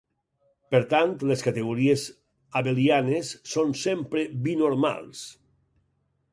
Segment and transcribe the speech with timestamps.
[0.75, 2.07] Per tant, les categories
[2.61, 5.25] abelianes són sempre binormals.